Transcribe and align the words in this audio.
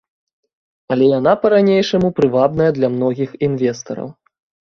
Але 0.93 1.09
яна 1.19 1.33
па-ранейшаму 1.43 2.09
прывабная 2.19 2.71
для 2.79 2.87
многіх 2.95 3.37
інвестараў. 3.49 4.07